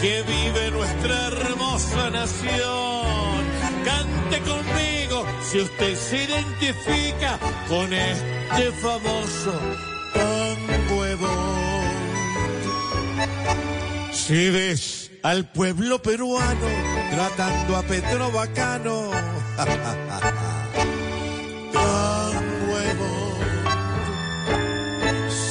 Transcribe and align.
que 0.00 0.22
vive 0.22 0.70
nuestra 0.70 1.28
hermosa 1.28 2.10
nación, 2.10 3.44
cante 3.84 4.40
conmigo 4.40 5.26
si 5.42 5.60
usted 5.60 5.96
se 5.96 6.24
identifica 6.24 7.38
con 7.68 7.92
este 7.92 8.72
famoso 8.72 9.52
de 10.14 11.14
Bond. 11.16 11.86
Si 14.12 14.50
ves 14.50 15.10
al 15.22 15.50
pueblo 15.50 16.02
peruano 16.02 16.66
tratando 17.10 17.76
a 17.76 17.82
Petro 17.82 18.30
Bacano, 18.32 19.10
de 22.76 22.94
Bond. 22.98 23.36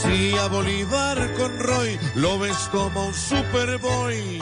Si 0.03 0.37
a 0.37 0.47
Bolívar 0.47 1.04
con 1.33 1.59
Roy 1.59 1.99
lo 2.15 2.39
ves 2.39 2.57
como 2.71 3.07
un 3.07 3.13
superboy, 3.13 4.41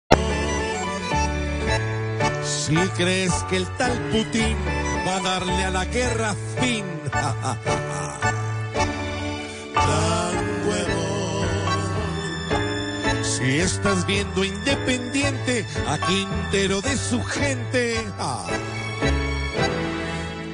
Si 2.43 2.75
crees 2.97 3.33
que 3.49 3.57
el 3.57 3.67
tal 3.77 3.97
Putin 4.11 4.57
va 5.07 5.17
a 5.17 5.21
darle 5.21 5.63
a 5.63 5.69
la 5.69 5.85
guerra 5.85 6.35
fin, 6.59 6.85
tan 9.73 10.35
huevo. 10.67 11.45
Si 13.23 13.59
estás 13.59 14.05
viendo 14.05 14.43
independiente 14.43 15.65
a 15.87 15.97
Quintero 15.99 16.81
de 16.81 16.97
su 16.97 17.23
gente, 17.23 17.95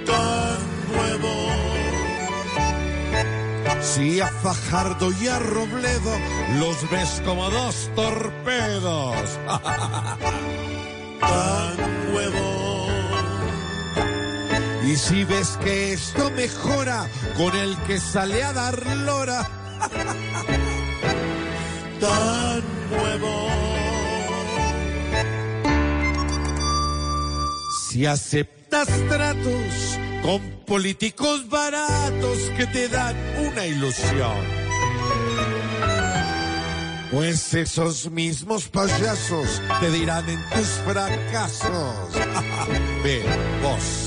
tan 0.06 0.60
nuevo. 0.94 1.48
Si 3.82 4.20
a 4.20 4.28
Fajardo 4.28 5.12
y 5.22 5.28
a 5.28 5.40
Robledo 5.40 6.18
los 6.60 6.90
ves 6.90 7.22
como 7.26 7.50
dos 7.50 7.90
torpedos. 7.96 9.40
Y 14.88 14.96
si 14.96 15.26
ves 15.26 15.58
que 15.62 15.92
esto 15.92 16.32
mejora 16.32 17.10
con 17.36 17.54
el 17.54 17.76
que 17.84 18.00
sale 18.00 18.42
a 18.42 18.54
dar 18.54 18.88
lora, 18.96 19.46
tan 22.00 22.64
nuevo. 22.90 23.50
Si 27.90 28.06
aceptas 28.06 28.88
tratos 29.10 30.00
con 30.24 30.42
políticos 30.66 31.50
baratos 31.50 32.38
que 32.56 32.66
te 32.68 32.88
dan 32.88 33.18
una 33.46 33.66
ilusión. 33.66 34.38
Pues 37.12 37.54
esos 37.54 38.10
mismos 38.10 38.70
payasos 38.70 39.62
te 39.82 39.92
dirán 39.92 40.30
en 40.30 40.40
tus 40.50 40.68
fracasos. 40.86 42.14
Ve, 43.04 43.22
vos. 43.62 44.07